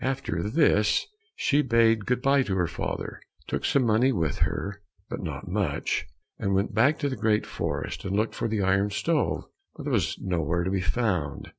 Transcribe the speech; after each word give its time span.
After 0.03 0.41
this 0.41 1.05
she 1.35 1.61
bade 1.61 2.07
good 2.07 2.23
bye 2.23 2.41
to 2.41 2.55
her 2.55 2.65
father, 2.65 3.21
took 3.45 3.63
some 3.63 3.83
money 3.83 4.11
with 4.11 4.39
her, 4.39 4.81
but 5.11 5.21
not 5.21 5.47
much, 5.47 6.07
and 6.39 6.55
went 6.55 6.73
back 6.73 6.97
to 6.97 7.07
the 7.07 7.15
great 7.15 7.45
forest, 7.45 8.03
and 8.03 8.15
looked 8.15 8.33
for 8.33 8.47
the 8.47 8.63
iron 8.63 8.89
stove, 8.89 9.43
but 9.75 9.85
it 9.85 9.91
was 9.91 10.17
nowhere 10.19 10.63
to 10.63 10.71
be 10.71 10.81
found. 10.81 11.49